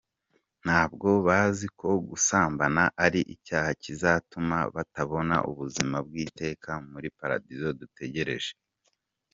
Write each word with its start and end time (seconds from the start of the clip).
Ntabwo 0.65 1.07
bazi 1.27 1.65
ko 1.79 1.89
gusambana 2.09 2.83
ari 3.05 3.21
icyaha 3.35 3.69
kizatuma 3.83 4.57
batabona 4.75 5.35
ubuzima 5.49 5.97
bw’iteka 6.07 6.69
muli 6.89 7.09
paradizo 7.19 7.67
dutegereje. 7.79 8.53